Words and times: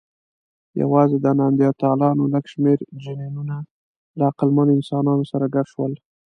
یواځې 0.81 1.17
د 1.21 1.25
نیاندرتالانو 1.37 2.23
لږ 2.33 2.45
شمېر 2.53 2.77
جینونه 3.03 3.55
له 4.17 4.23
عقلمنو 4.31 4.75
انسانانو 4.79 5.23
سره 5.31 5.45
ګډ 5.55 5.65
شول. 5.73 5.93